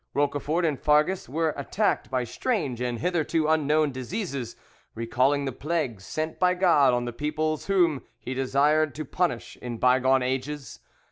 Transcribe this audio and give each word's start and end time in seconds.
Roquefort 0.15 0.65
and 0.65 0.79
Farges 0.81 1.29
were 1.29 1.53
attacked 1.55 2.09
by 2.09 2.23
strange 2.23 2.81
and 2.81 2.97
hitherto 2.97 3.47
unknown 3.47 3.91
diseases, 3.91 4.55
recalling 4.95 5.45
the 5.45 5.51
plagues 5.51 6.05
sent 6.07 6.39
by 6.39 6.55
God 6.55 6.91
on 6.91 7.05
the 7.05 7.13
peoples 7.13 7.67
whom 7.67 8.01
He 8.17 8.33
desired 8.33 8.95
to 8.95 9.05
punish 9.05 9.57
in 9.57 9.77
bygone 9.77 10.23
ages. 10.23 10.79